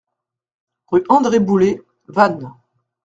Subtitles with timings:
[0.89, 2.51] Rue André Bouler, Vannes